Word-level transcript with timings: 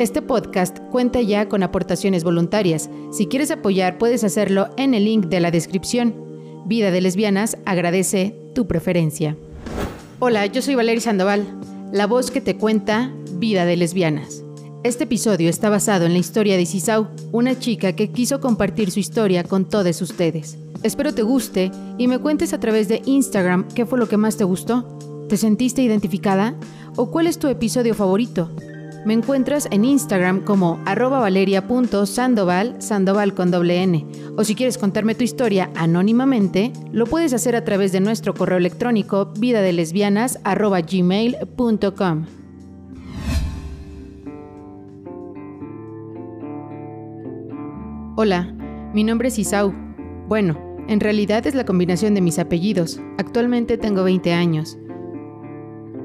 Este 0.00 0.22
podcast 0.22 0.78
cuenta 0.90 1.20
ya 1.20 1.46
con 1.50 1.62
aportaciones 1.62 2.24
voluntarias. 2.24 2.88
Si 3.12 3.26
quieres 3.26 3.50
apoyar, 3.50 3.98
puedes 3.98 4.24
hacerlo 4.24 4.70
en 4.78 4.94
el 4.94 5.04
link 5.04 5.26
de 5.26 5.40
la 5.40 5.50
descripción. 5.50 6.14
Vida 6.64 6.90
de 6.90 7.02
Lesbianas 7.02 7.58
agradece 7.66 8.34
tu 8.54 8.66
preferencia. 8.66 9.36
Hola, 10.18 10.46
yo 10.46 10.62
soy 10.62 10.74
Valeria 10.74 11.02
Sandoval, 11.02 11.44
la 11.92 12.06
voz 12.06 12.30
que 12.30 12.40
te 12.40 12.56
cuenta 12.56 13.12
Vida 13.34 13.66
de 13.66 13.76
Lesbianas. 13.76 14.42
Este 14.84 15.04
episodio 15.04 15.50
está 15.50 15.68
basado 15.68 16.06
en 16.06 16.14
la 16.14 16.18
historia 16.18 16.56
de 16.56 16.64
Sisau, 16.64 17.08
una 17.30 17.58
chica 17.58 17.92
que 17.94 18.10
quiso 18.10 18.40
compartir 18.40 18.90
su 18.90 19.00
historia 19.00 19.44
con 19.44 19.68
todos 19.68 20.00
ustedes. 20.00 20.56
Espero 20.82 21.12
te 21.12 21.20
guste 21.20 21.72
y 21.98 22.08
me 22.08 22.18
cuentes 22.18 22.54
a 22.54 22.58
través 22.58 22.88
de 22.88 23.02
Instagram 23.04 23.68
qué 23.74 23.84
fue 23.84 23.98
lo 23.98 24.08
que 24.08 24.16
más 24.16 24.38
te 24.38 24.44
gustó. 24.44 24.98
¿Te 25.28 25.36
sentiste 25.36 25.82
identificada? 25.82 26.54
¿O 26.96 27.10
cuál 27.10 27.26
es 27.26 27.38
tu 27.38 27.48
episodio 27.48 27.94
favorito? 27.94 28.50
Me 29.04 29.14
encuentras 29.14 29.66
en 29.70 29.84
Instagram 29.86 30.40
como 30.40 30.78
arroba 30.84 31.20
valeria.sandoval, 31.20 32.82
sandoval 32.82 33.34
con 33.34 33.50
doble 33.50 33.82
N. 33.82 34.06
O 34.36 34.44
si 34.44 34.54
quieres 34.54 34.76
contarme 34.76 35.14
tu 35.14 35.24
historia 35.24 35.70
anónimamente, 35.74 36.70
lo 36.92 37.06
puedes 37.06 37.32
hacer 37.32 37.56
a 37.56 37.64
través 37.64 37.92
de 37.92 38.00
nuestro 38.00 38.34
correo 38.34 38.58
electrónico 38.58 39.32
vidadelesbianas.gmail.com. 39.38 42.26
Hola, 48.16 48.54
mi 48.92 49.02
nombre 49.02 49.28
es 49.28 49.38
Isau. 49.38 49.72
Bueno, 50.28 50.58
en 50.88 51.00
realidad 51.00 51.46
es 51.46 51.54
la 51.54 51.64
combinación 51.64 52.14
de 52.14 52.20
mis 52.20 52.38
apellidos. 52.38 53.00
Actualmente 53.16 53.78
tengo 53.78 54.04
20 54.04 54.34
años. 54.34 54.76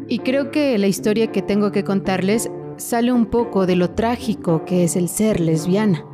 Y 0.07 0.20
creo 0.20 0.51
que 0.51 0.77
la 0.77 0.87
historia 0.87 1.31
que 1.31 1.41
tengo 1.41 1.71
que 1.71 1.84
contarles 1.84 2.51
sale 2.77 3.11
un 3.11 3.25
poco 3.25 3.65
de 3.65 3.75
lo 3.75 3.91
trágico 3.91 4.65
que 4.65 4.84
es 4.84 4.95
el 4.95 5.07
ser 5.07 5.39
lesbiana. 5.39 6.05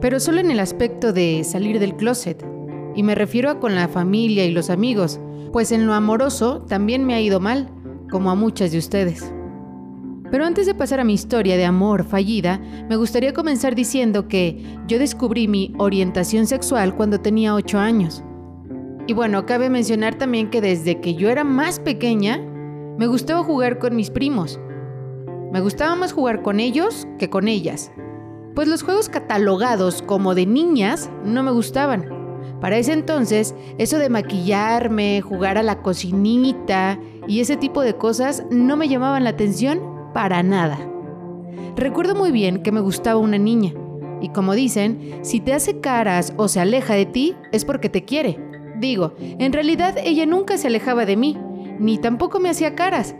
Pero 0.00 0.20
solo 0.20 0.40
en 0.40 0.50
el 0.50 0.60
aspecto 0.60 1.12
de 1.12 1.44
salir 1.44 1.78
del 1.78 1.96
closet. 1.96 2.44
Y 2.94 3.02
me 3.02 3.14
refiero 3.14 3.50
a 3.50 3.60
con 3.60 3.74
la 3.74 3.88
familia 3.88 4.44
y 4.44 4.52
los 4.52 4.70
amigos, 4.70 5.20
pues 5.52 5.72
en 5.72 5.86
lo 5.86 5.94
amoroso 5.94 6.62
también 6.68 7.04
me 7.04 7.14
ha 7.14 7.20
ido 7.20 7.40
mal, 7.40 7.68
como 8.10 8.30
a 8.30 8.34
muchas 8.34 8.72
de 8.72 8.78
ustedes. 8.78 9.32
Pero 10.30 10.46
antes 10.46 10.66
de 10.66 10.74
pasar 10.74 11.00
a 11.00 11.04
mi 11.04 11.14
historia 11.14 11.56
de 11.56 11.64
amor 11.64 12.04
fallida, 12.04 12.60
me 12.88 12.96
gustaría 12.96 13.32
comenzar 13.32 13.74
diciendo 13.74 14.26
que 14.26 14.64
yo 14.88 14.98
descubrí 14.98 15.46
mi 15.48 15.72
orientación 15.78 16.46
sexual 16.46 16.96
cuando 16.96 17.20
tenía 17.20 17.54
8 17.54 17.78
años. 17.78 18.24
Y 19.06 19.12
bueno, 19.12 19.46
cabe 19.46 19.70
mencionar 19.70 20.16
también 20.16 20.50
que 20.50 20.60
desde 20.60 21.00
que 21.00 21.14
yo 21.14 21.30
era 21.30 21.44
más 21.44 21.78
pequeña, 21.78 22.38
me 22.98 23.06
gustaba 23.06 23.44
jugar 23.44 23.78
con 23.78 23.94
mis 23.94 24.10
primos. 24.10 24.58
Me 25.54 25.60
gustaba 25.60 25.94
más 25.94 26.12
jugar 26.12 26.42
con 26.42 26.58
ellos 26.58 27.06
que 27.16 27.30
con 27.30 27.46
ellas, 27.46 27.92
pues 28.56 28.66
los 28.66 28.82
juegos 28.82 29.08
catalogados 29.08 30.02
como 30.02 30.34
de 30.34 30.46
niñas 30.46 31.10
no 31.24 31.44
me 31.44 31.52
gustaban. 31.52 32.08
Para 32.60 32.76
ese 32.76 32.92
entonces, 32.92 33.54
eso 33.78 33.98
de 33.98 34.10
maquillarme, 34.10 35.20
jugar 35.20 35.56
a 35.56 35.62
la 35.62 35.80
cocinita 35.80 36.98
y 37.28 37.38
ese 37.38 37.56
tipo 37.56 37.82
de 37.82 37.94
cosas 37.94 38.44
no 38.50 38.76
me 38.76 38.88
llamaban 38.88 39.22
la 39.22 39.30
atención 39.30 39.80
para 40.12 40.42
nada. 40.42 40.76
Recuerdo 41.76 42.16
muy 42.16 42.32
bien 42.32 42.64
que 42.64 42.72
me 42.72 42.80
gustaba 42.80 43.20
una 43.20 43.38
niña, 43.38 43.74
y 44.20 44.30
como 44.30 44.54
dicen, 44.54 45.20
si 45.22 45.38
te 45.38 45.52
hace 45.52 45.78
caras 45.78 46.34
o 46.36 46.48
se 46.48 46.58
aleja 46.58 46.94
de 46.94 47.06
ti, 47.06 47.36
es 47.52 47.64
porque 47.64 47.88
te 47.88 48.04
quiere. 48.04 48.40
Digo, 48.80 49.14
en 49.20 49.52
realidad 49.52 49.98
ella 50.02 50.26
nunca 50.26 50.58
se 50.58 50.66
alejaba 50.66 51.06
de 51.06 51.16
mí, 51.16 51.38
ni 51.78 51.98
tampoco 51.98 52.40
me 52.40 52.50
hacía 52.50 52.74
caras, 52.74 53.14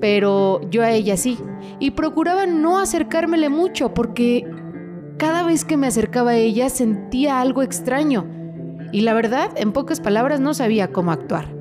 pero 0.00 0.60
yo 0.70 0.82
a 0.82 0.90
ella 0.90 1.16
sí. 1.16 1.38
Y 1.78 1.92
procuraba 1.92 2.46
no 2.46 2.78
acercármele 2.78 3.48
mucho 3.48 3.94
porque 3.94 4.44
cada 5.18 5.42
vez 5.42 5.64
que 5.64 5.76
me 5.76 5.86
acercaba 5.86 6.32
a 6.32 6.36
ella 6.36 6.68
sentía 6.68 7.40
algo 7.40 7.62
extraño. 7.62 8.26
Y 8.92 9.00
la 9.00 9.14
verdad, 9.14 9.50
en 9.56 9.72
pocas 9.72 10.00
palabras, 10.00 10.40
no 10.40 10.54
sabía 10.54 10.92
cómo 10.92 11.12
actuar. 11.12 11.54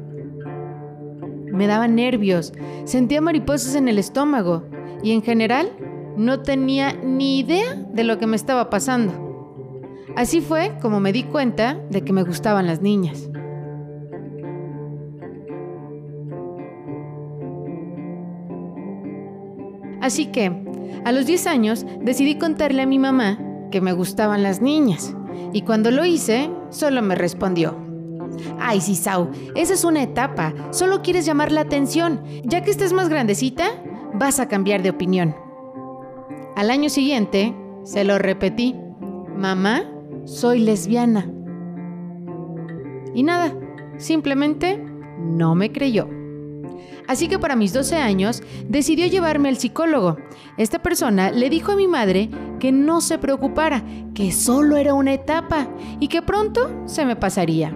Me 1.52 1.68
daba 1.68 1.88
nervios, 1.88 2.54
sentía 2.84 3.22
mariposas 3.22 3.76
en 3.76 3.88
el 3.88 3.98
estómago 3.98 4.64
y 5.02 5.12
en 5.12 5.22
general 5.22 5.72
no 6.18 6.42
tenía 6.42 6.94
ni 6.94 7.40
idea 7.40 7.76
de 7.94 8.04
lo 8.04 8.18
que 8.18 8.28
me 8.28 8.36
estaba 8.36 8.70
pasando. 8.70 9.24
Así 10.16 10.42
fue 10.42 10.78
como 10.82 11.00
me 11.00 11.12
di 11.12 11.24
cuenta 11.24 11.80
de 11.90 12.04
que 12.04 12.14
me 12.14 12.24
gustaban 12.24 12.68
las 12.68 12.82
niñas. 12.82 13.30
Así 20.06 20.28
que, 20.28 20.52
a 21.04 21.12
los 21.12 21.26
10 21.26 21.48
años, 21.48 21.84
decidí 22.00 22.38
contarle 22.38 22.84
a 22.84 22.86
mi 22.86 23.00
mamá 23.00 23.40
que 23.72 23.82
me 23.82 23.92
gustaban 23.92 24.44
las 24.44 24.62
niñas. 24.62 25.16
Y 25.52 25.64
cuando 25.64 25.90
lo 25.90 26.06
hice, 26.06 26.52
solo 26.70 27.02
me 27.02 27.16
respondió. 27.16 27.76
Ay, 28.60 28.82
Sisau, 28.82 29.32
esa 29.56 29.74
es 29.74 29.84
una 29.84 30.04
etapa. 30.04 30.54
Solo 30.70 31.02
quieres 31.02 31.26
llamar 31.26 31.52
la 31.52 31.62
atención. 31.62 32.22
Ya 32.44 32.62
que 32.62 32.70
estés 32.70 32.94
más 32.94 33.10
grandecita, 33.10 33.66
vas 34.14 34.40
a 34.40 34.48
cambiar 34.48 34.84
de 34.84 34.92
opinión. 34.92 35.36
Al 36.56 36.70
año 36.70 36.90
siguiente, 36.90 37.56
se 37.84 38.04
lo 38.04 38.20
repetí. 38.20 38.76
Mamá, 39.36 39.86
soy 40.26 40.60
lesbiana. 40.60 41.28
Y 43.16 43.24
nada, 43.24 43.52
simplemente 43.98 44.86
no 45.18 45.56
me 45.56 45.72
creyó. 45.72 46.15
Así 47.08 47.28
que 47.28 47.40
para 47.40 47.56
mis 47.56 47.74
12 47.74 47.98
años 47.98 48.44
decidió 48.68 49.08
llevarme 49.08 49.50
al 49.50 49.58
psicólogo. 49.58 50.18
Esta 50.58 50.80
persona 50.80 51.32
le 51.32 51.50
dijo 51.50 51.72
a 51.72 51.76
mi 51.76 51.88
madre 51.88 52.30
que 52.60 52.72
no 52.72 53.02
se 53.02 53.18
preocupara, 53.18 53.84
que 54.14 54.32
solo 54.32 54.78
era 54.78 54.94
una 54.94 55.14
etapa 55.14 55.68
y 56.00 56.08
que 56.08 56.22
pronto 56.22 56.84
se 56.86 57.06
me 57.06 57.16
pasaría. 57.16 57.76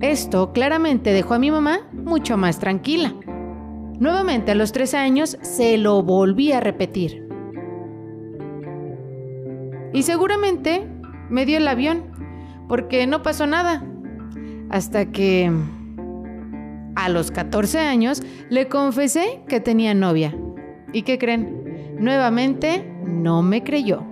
Esto 0.00 0.52
claramente 0.52 1.12
dejó 1.12 1.34
a 1.34 1.38
mi 1.38 1.50
mamá 1.50 1.80
mucho 1.92 2.36
más 2.36 2.58
tranquila. 2.58 3.14
Nuevamente 3.98 4.52
a 4.52 4.54
los 4.54 4.72
13 4.72 4.96
años 4.96 5.36
se 5.42 5.76
lo 5.76 6.02
volví 6.02 6.52
a 6.52 6.60
repetir. 6.60 7.28
Y 9.92 10.04
seguramente 10.04 10.88
me 11.28 11.44
dio 11.44 11.58
el 11.58 11.68
avión, 11.68 12.04
porque 12.68 13.06
no 13.06 13.22
pasó 13.22 13.46
nada. 13.46 13.84
Hasta 14.70 15.10
que 15.10 15.52
a 16.94 17.08
los 17.08 17.30
14 17.30 17.78
años 17.78 18.22
le 18.48 18.68
confesé 18.68 19.42
que 19.48 19.60
tenía 19.60 19.94
novia. 19.94 20.34
¿Y 20.92 21.02
qué 21.02 21.18
creen? 21.18 21.96
Nuevamente 21.98 22.84
no 23.04 23.42
me 23.42 23.62
creyó. 23.62 24.02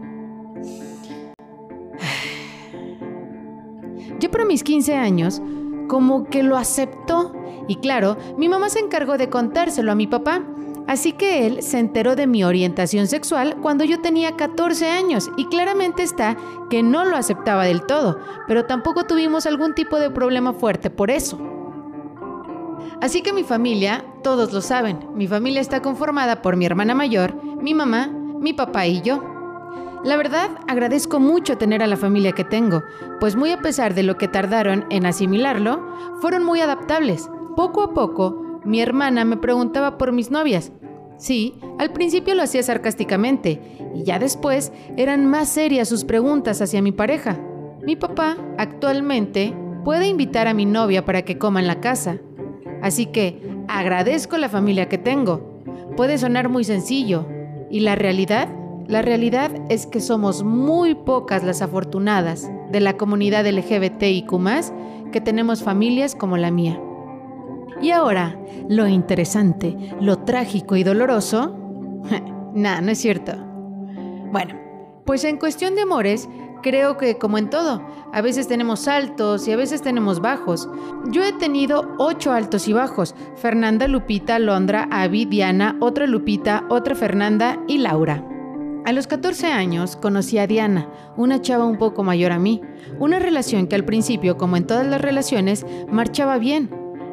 Yo 4.21 4.31
para 4.31 4.45
mis 4.45 4.63
15 4.63 4.95
años 4.95 5.41
como 5.89 6.25
que 6.25 6.43
lo 6.43 6.57
aceptó 6.57 7.33
y 7.67 7.77
claro, 7.77 8.17
mi 8.37 8.49
mamá 8.49 8.69
se 8.69 8.81
encargó 8.81 9.19
de 9.19 9.29
contárselo 9.29 9.93
a 9.93 9.95
mi 9.95 10.07
papá. 10.07 10.43
Así 10.87 11.13
que 11.13 11.47
él 11.47 11.63
se 11.63 11.79
enteró 11.79 12.17
de 12.17 12.27
mi 12.27 12.45
orientación 12.45 13.09
sexual 13.09 13.59
cuando 13.61 13.85
yo 13.85 14.01
tenía 14.01 14.37
14 14.37 14.89
años 14.89 15.31
y 15.37 15.45
claramente 15.47 16.03
está 16.03 16.35
que 16.71 16.83
no 16.83 17.05
lo 17.05 17.15
aceptaba 17.15 17.65
del 17.65 17.83
todo, 17.83 18.19
pero 18.47 18.65
tampoco 18.65 19.05
tuvimos 19.05 19.45
algún 19.45 19.75
tipo 19.75 19.99
de 19.99 20.11
problema 20.11 20.55
fuerte 20.55 20.89
por 20.89 21.11
eso. 21.11 21.58
Así 23.01 23.23
que 23.23 23.33
mi 23.33 23.45
familia, 23.45 24.05
todos 24.23 24.53
lo 24.53 24.61
saben, 24.61 24.99
mi 25.15 25.27
familia 25.27 25.61
está 25.61 25.83
conformada 25.83 26.43
por 26.43 26.57
mi 26.57 26.67
hermana 26.67 26.95
mayor, 26.95 27.35
mi 27.63 27.75
mamá, 27.75 28.09
mi 28.09 28.53
papá 28.53 28.87
y 28.87 29.03
yo. 29.03 29.23
La 30.05 30.17
verdad, 30.17 30.51
agradezco 30.69 31.19
mucho 31.19 31.59
tener 31.59 31.83
a 31.83 31.87
la 31.87 31.97
familia 31.97 32.33
que 32.33 32.45
tengo, 32.45 32.83
pues 33.19 33.35
muy 33.35 33.51
a 33.51 33.61
pesar 33.61 33.95
de 33.95 34.05
lo 34.05 34.17
que 34.17 34.29
tardaron 34.29 34.85
en 34.91 35.07
asimilarlo, 35.07 35.81
fueron 36.21 36.45
muy 36.45 36.61
adaptables. 36.61 37.29
Poco 37.57 37.83
a 37.83 37.95
poco, 37.95 38.61
mi 38.65 38.81
hermana 38.81 39.25
me 39.25 39.37
preguntaba 39.37 39.99
por 39.99 40.13
mis 40.13 40.31
novias. 40.31 40.73
Sí, 41.17 41.59
al 41.79 41.93
principio 41.93 42.37
lo 42.37 42.45
hacía 42.45 42.63
sarcásticamente, 42.63 43.61
y 43.95 44.05
ya 44.05 44.21
después 44.21 44.73
eran 44.97 45.27
más 45.27 45.49
serias 45.49 45.89
sus 45.89 46.05
preguntas 46.05 46.63
hacia 46.63 46.81
mi 46.81 46.93
pareja. 46.93 47.41
Mi 47.83 47.97
papá, 47.97 48.37
actualmente, 48.57 49.53
puede 49.85 50.07
invitar 50.07 50.47
a 50.47 50.55
mi 50.55 50.65
novia 50.65 51.05
para 51.05 51.23
que 51.23 51.39
coma 51.39 51.59
en 51.59 51.67
la 51.67 51.81
casa, 51.81 52.19
Así 52.83 53.07
que 53.07 53.41
agradezco 53.69 54.39
la 54.39 54.49
familia 54.49 54.89
que 54.89 54.99
tengo. 54.99 55.63
Puede 55.97 56.19
sonar 56.19 56.49
muy 56.49 56.65
sencillo. 56.65 57.27
¿Y 57.71 57.81
la 57.81 57.95
realidad? 57.95 58.49
La 58.87 59.03
realidad 59.03 59.51
es 59.69 59.87
que 59.87 60.01
somos 60.01 60.43
muy 60.43 60.95
pocas 60.95 61.45
las 61.45 61.61
afortunadas 61.61 62.51
de 62.71 62.81
la 62.81 62.97
comunidad 62.97 63.47
LGBTIQ 63.47 64.33
que 65.13 65.21
tenemos 65.21 65.63
familias 65.63 66.15
como 66.15 66.37
la 66.37 66.51
mía. 66.51 66.81
Y 67.83 67.91
ahora, 67.91 68.39
lo 68.69 68.87
interesante, 68.89 69.77
lo 70.01 70.19
trágico 70.19 70.77
y 70.77 70.85
doloroso. 70.85 71.55
nah, 72.55 72.81
no 72.81 72.91
es 72.91 72.99
cierto. 72.99 73.33
Bueno, 74.33 74.55
pues 75.05 75.25
en 75.25 75.37
cuestión 75.37 75.75
de 75.75 75.83
amores, 75.83 76.29
Creo 76.63 76.97
que 76.97 77.19
como 77.19 77.39
en 77.39 77.51
todo, 77.51 77.83
a 78.13 78.21
veces 78.21 78.49
tenemos 78.49 78.89
altos 78.89 79.47
y 79.47 79.53
a 79.53 79.57
veces 79.57 79.81
tenemos 79.81 80.21
bajos. 80.21 80.69
Yo 81.11 81.23
he 81.23 81.33
tenido 81.33 81.95
ocho 81.99 82.33
altos 82.33 82.67
y 82.67 82.73
bajos. 82.73 83.15
Fernanda, 83.37 83.87
Lupita, 83.87 84.39
Londra, 84.39 84.89
Avi, 84.91 85.25
Diana, 85.25 85.77
otra 85.81 86.07
Lupita, 86.07 86.65
otra 86.69 86.95
Fernanda 86.95 87.61
y 87.69 87.79
Laura. 87.79 88.25
A 88.85 88.93
los 88.93 89.07
14 89.07 89.49
años 89.49 89.97
conocí 89.97 90.39
a 90.39 90.47
Diana, 90.47 90.89
una 91.17 91.43
chava 91.43 91.67
un 91.67 91.77
poco 91.77 92.03
mayor 92.05 92.33
a 92.33 92.39
mí, 92.39 92.63
una 92.99 93.19
relación 93.19 93.67
que 93.67 93.77
al 93.77 93.85
principio, 93.85 94.39
como 94.39 94.57
en 94.57 94.67
todas 94.67 94.87
las 94.87 95.01
relaciones, 95.01 95.67
marchaba 95.91 96.39
bien. 96.39 96.71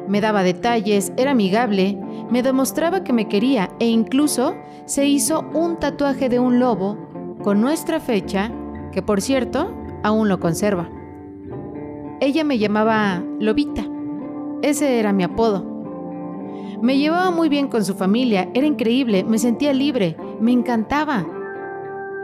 Me 0.08 0.20
daba 0.20 0.42
detalles, 0.42 1.12
era 1.16 1.32
amigable, 1.32 1.98
me 2.30 2.42
demostraba 2.42 3.04
que 3.04 3.12
me 3.12 3.28
quería 3.28 3.70
e 3.78 3.86
incluso 3.86 4.56
se 4.86 5.06
hizo 5.06 5.44
un 5.52 5.78
tatuaje 5.78 6.28
de 6.28 6.38
un 6.38 6.60
lobo 6.60 6.96
con 7.42 7.60
nuestra 7.60 8.00
fecha, 8.00 8.50
que 8.96 9.02
por 9.02 9.20
cierto, 9.20 9.74
aún 10.02 10.30
lo 10.30 10.40
conserva. 10.40 10.88
Ella 12.18 12.44
me 12.44 12.56
llamaba 12.56 13.22
Lobita, 13.38 13.86
ese 14.62 14.98
era 14.98 15.12
mi 15.12 15.22
apodo. 15.22 15.66
Me 16.80 16.96
llevaba 16.96 17.30
muy 17.30 17.50
bien 17.50 17.68
con 17.68 17.84
su 17.84 17.92
familia, 17.92 18.48
era 18.54 18.66
increíble, 18.66 19.22
me 19.22 19.38
sentía 19.38 19.74
libre, 19.74 20.16
me 20.40 20.52
encantaba. 20.52 21.26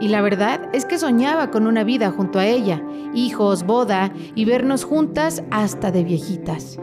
Y 0.01 0.07
la 0.07 0.23
verdad 0.23 0.67
es 0.73 0.85
que 0.85 0.97
soñaba 0.97 1.51
con 1.51 1.67
una 1.67 1.83
vida 1.83 2.09
junto 2.09 2.39
a 2.39 2.47
ella, 2.47 2.81
hijos, 3.13 3.67
boda 3.67 4.11
y 4.33 4.45
vernos 4.45 4.83
juntas 4.83 5.43
hasta 5.51 5.91
de 5.91 6.03
viejitas. 6.03 6.79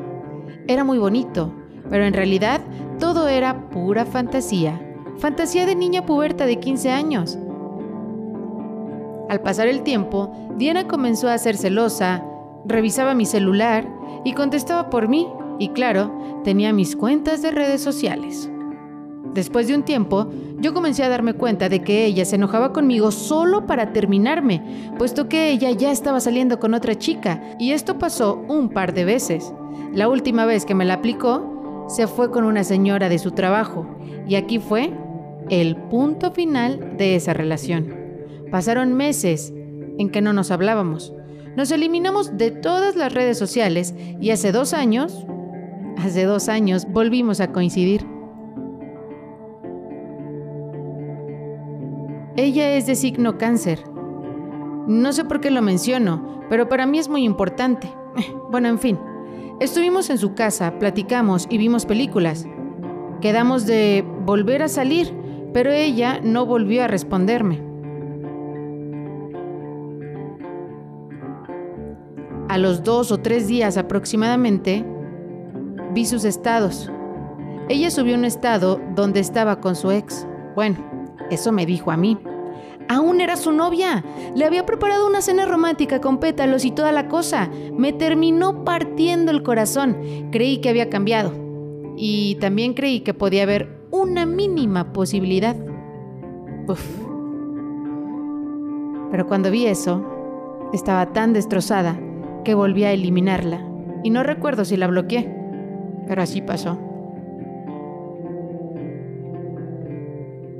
Era 0.68 0.84
muy 0.84 0.98
bonito, 0.98 1.52
pero 1.90 2.04
en 2.04 2.14
realidad 2.14 2.60
todo 3.00 3.26
era 3.26 3.70
pura 3.70 4.04
fantasía. 4.04 4.80
Fantasía 5.18 5.66
de 5.66 5.74
niña 5.74 6.06
puberta 6.06 6.46
de 6.46 6.60
15 6.60 6.92
años. 6.92 7.40
Al 9.30 9.42
pasar 9.42 9.68
el 9.68 9.84
tiempo, 9.84 10.32
Diana 10.56 10.88
comenzó 10.88 11.28
a 11.28 11.38
ser 11.38 11.56
celosa, 11.56 12.24
revisaba 12.64 13.14
mi 13.14 13.26
celular 13.26 13.88
y 14.24 14.32
contestaba 14.32 14.90
por 14.90 15.06
mí, 15.06 15.28
y 15.60 15.68
claro, 15.68 16.42
tenía 16.42 16.72
mis 16.72 16.96
cuentas 16.96 17.40
de 17.40 17.52
redes 17.52 17.80
sociales. 17.80 18.50
Después 19.32 19.68
de 19.68 19.76
un 19.76 19.84
tiempo, 19.84 20.26
yo 20.58 20.74
comencé 20.74 21.04
a 21.04 21.08
darme 21.08 21.34
cuenta 21.34 21.68
de 21.68 21.80
que 21.80 22.06
ella 22.06 22.24
se 22.24 22.34
enojaba 22.34 22.72
conmigo 22.72 23.12
solo 23.12 23.66
para 23.66 23.92
terminarme, 23.92 24.90
puesto 24.98 25.28
que 25.28 25.52
ella 25.52 25.70
ya 25.70 25.92
estaba 25.92 26.18
saliendo 26.18 26.58
con 26.58 26.74
otra 26.74 26.96
chica, 26.96 27.40
y 27.60 27.70
esto 27.70 27.98
pasó 28.00 28.44
un 28.48 28.70
par 28.70 28.94
de 28.94 29.04
veces. 29.04 29.54
La 29.94 30.08
última 30.08 30.44
vez 30.44 30.66
que 30.66 30.74
me 30.74 30.84
la 30.84 30.94
aplicó, 30.94 31.86
se 31.88 32.08
fue 32.08 32.32
con 32.32 32.42
una 32.42 32.64
señora 32.64 33.08
de 33.08 33.20
su 33.20 33.30
trabajo, 33.30 33.86
y 34.26 34.34
aquí 34.34 34.58
fue 34.58 34.92
el 35.50 35.76
punto 35.76 36.32
final 36.32 36.96
de 36.96 37.14
esa 37.14 37.32
relación. 37.32 37.99
Pasaron 38.50 38.94
meses 38.94 39.52
en 39.98 40.10
que 40.10 40.20
no 40.20 40.32
nos 40.32 40.50
hablábamos. 40.50 41.14
Nos 41.56 41.70
eliminamos 41.70 42.36
de 42.36 42.50
todas 42.50 42.96
las 42.96 43.12
redes 43.12 43.38
sociales 43.38 43.94
y 44.20 44.30
hace 44.30 44.52
dos 44.52 44.72
años, 44.72 45.26
hace 45.98 46.24
dos 46.24 46.48
años, 46.48 46.86
volvimos 46.90 47.40
a 47.40 47.52
coincidir. 47.52 48.06
Ella 52.36 52.76
es 52.76 52.86
de 52.86 52.94
signo 52.94 53.36
cáncer. 53.36 53.84
No 54.86 55.12
sé 55.12 55.24
por 55.24 55.40
qué 55.40 55.50
lo 55.50 55.62
menciono, 55.62 56.40
pero 56.48 56.68
para 56.68 56.86
mí 56.86 56.98
es 56.98 57.08
muy 57.08 57.24
importante. 57.24 57.88
Bueno, 58.50 58.66
en 58.66 58.80
fin. 58.80 58.98
Estuvimos 59.60 60.10
en 60.10 60.18
su 60.18 60.34
casa, 60.34 60.76
platicamos 60.80 61.46
y 61.48 61.56
vimos 61.56 61.86
películas. 61.86 62.46
Quedamos 63.20 63.64
de 63.64 64.04
volver 64.26 64.64
a 64.64 64.68
salir, 64.68 65.14
pero 65.52 65.70
ella 65.70 66.18
no 66.20 66.46
volvió 66.46 66.82
a 66.82 66.88
responderme. 66.88 67.69
A 72.50 72.58
los 72.58 72.82
dos 72.82 73.12
o 73.12 73.18
tres 73.18 73.46
días 73.46 73.76
aproximadamente, 73.76 74.84
vi 75.94 76.04
sus 76.04 76.24
estados. 76.24 76.90
Ella 77.68 77.92
subió 77.92 78.16
un 78.16 78.24
estado 78.24 78.80
donde 78.96 79.20
estaba 79.20 79.60
con 79.60 79.76
su 79.76 79.92
ex. 79.92 80.26
Bueno, 80.56 80.78
eso 81.30 81.52
me 81.52 81.64
dijo 81.64 81.92
a 81.92 81.96
mí. 81.96 82.18
Aún 82.88 83.20
era 83.20 83.36
su 83.36 83.52
novia. 83.52 84.04
Le 84.34 84.44
había 84.44 84.66
preparado 84.66 85.06
una 85.06 85.22
cena 85.22 85.46
romántica 85.46 86.00
con 86.00 86.18
pétalos 86.18 86.64
y 86.64 86.72
toda 86.72 86.90
la 86.90 87.06
cosa. 87.06 87.48
Me 87.72 87.92
terminó 87.92 88.64
partiendo 88.64 89.30
el 89.30 89.44
corazón. 89.44 89.96
Creí 90.32 90.58
que 90.58 90.70
había 90.70 90.90
cambiado. 90.90 91.32
Y 91.96 92.34
también 92.40 92.74
creí 92.74 93.02
que 93.02 93.14
podía 93.14 93.44
haber 93.44 93.78
una 93.92 94.26
mínima 94.26 94.92
posibilidad. 94.92 95.54
Uf. 96.66 96.84
Pero 99.12 99.28
cuando 99.28 99.52
vi 99.52 99.66
eso, 99.66 100.04
estaba 100.72 101.12
tan 101.12 101.32
destrozada 101.32 101.96
que 102.44 102.54
volví 102.54 102.84
a 102.84 102.92
eliminarla. 102.92 103.64
Y 104.02 104.10
no 104.10 104.22
recuerdo 104.22 104.64
si 104.64 104.76
la 104.76 104.86
bloqueé, 104.86 105.34
pero 106.06 106.22
así 106.22 106.40
pasó. 106.42 106.78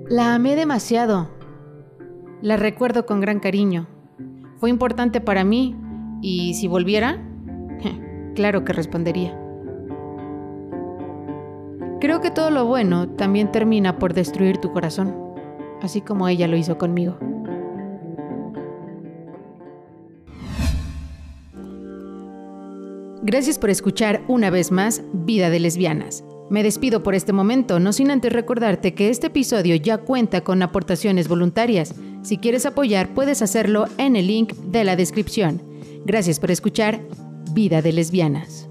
La 0.08 0.34
amé 0.34 0.56
demasiado. 0.56 1.28
La 2.42 2.56
recuerdo 2.56 3.06
con 3.06 3.20
gran 3.20 3.40
cariño. 3.40 3.86
Fue 4.56 4.70
importante 4.70 5.20
para 5.20 5.44
mí 5.44 5.76
y 6.20 6.54
si 6.54 6.68
volviera, 6.68 7.18
claro 8.34 8.64
que 8.64 8.72
respondería. 8.72 9.36
Creo 12.00 12.20
que 12.20 12.30
todo 12.30 12.50
lo 12.50 12.64
bueno 12.64 13.10
también 13.10 13.52
termina 13.52 13.98
por 13.98 14.14
destruir 14.14 14.58
tu 14.58 14.72
corazón, 14.72 15.14
así 15.82 16.00
como 16.00 16.28
ella 16.28 16.48
lo 16.48 16.56
hizo 16.56 16.78
conmigo. 16.78 17.18
Gracias 23.22 23.58
por 23.58 23.68
escuchar 23.68 24.22
una 24.28 24.48
vez 24.48 24.70
más 24.70 25.02
Vida 25.12 25.50
de 25.50 25.60
Lesbianas. 25.60 26.24
Me 26.48 26.62
despido 26.62 27.02
por 27.02 27.14
este 27.14 27.34
momento, 27.34 27.78
no 27.78 27.92
sin 27.92 28.10
antes 28.10 28.32
recordarte 28.32 28.94
que 28.94 29.10
este 29.10 29.26
episodio 29.26 29.76
ya 29.76 29.98
cuenta 29.98 30.40
con 30.40 30.62
aportaciones 30.62 31.28
voluntarias. 31.28 31.94
Si 32.22 32.38
quieres 32.38 32.64
apoyar, 32.64 33.12
puedes 33.12 33.42
hacerlo 33.42 33.84
en 33.98 34.16
el 34.16 34.26
link 34.26 34.54
de 34.54 34.84
la 34.84 34.96
descripción. 34.96 35.62
Gracias 36.06 36.40
por 36.40 36.50
escuchar 36.50 37.02
Vida 37.52 37.82
de 37.82 37.92
Lesbianas. 37.92 38.69